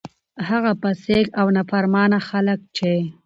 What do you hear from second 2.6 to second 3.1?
چې: